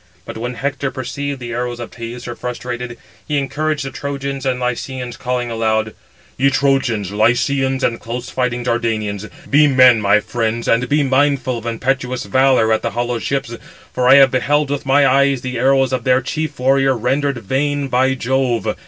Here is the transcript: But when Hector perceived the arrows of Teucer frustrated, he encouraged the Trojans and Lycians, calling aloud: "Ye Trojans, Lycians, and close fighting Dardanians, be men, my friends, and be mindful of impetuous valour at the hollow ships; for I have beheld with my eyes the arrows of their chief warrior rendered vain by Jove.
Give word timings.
But 0.25 0.35
when 0.35 0.55
Hector 0.55 0.89
perceived 0.89 1.39
the 1.39 1.53
arrows 1.53 1.79
of 1.79 1.91
Teucer 1.91 2.35
frustrated, 2.35 2.97
he 3.27 3.37
encouraged 3.37 3.85
the 3.85 3.91
Trojans 3.91 4.47
and 4.47 4.59
Lycians, 4.59 5.15
calling 5.15 5.51
aloud: 5.51 5.93
"Ye 6.39 6.49
Trojans, 6.49 7.11
Lycians, 7.11 7.83
and 7.83 7.99
close 7.99 8.31
fighting 8.31 8.63
Dardanians, 8.63 9.29
be 9.47 9.67
men, 9.67 10.01
my 10.01 10.19
friends, 10.19 10.67
and 10.67 10.89
be 10.89 11.03
mindful 11.03 11.59
of 11.59 11.67
impetuous 11.67 12.23
valour 12.25 12.73
at 12.73 12.81
the 12.81 12.89
hollow 12.97 13.19
ships; 13.19 13.55
for 13.93 14.09
I 14.09 14.15
have 14.15 14.31
beheld 14.31 14.71
with 14.71 14.87
my 14.87 15.05
eyes 15.05 15.41
the 15.41 15.59
arrows 15.59 15.93
of 15.93 16.03
their 16.03 16.21
chief 16.23 16.59
warrior 16.59 16.97
rendered 16.97 17.37
vain 17.37 17.87
by 17.87 18.15
Jove. 18.15 18.75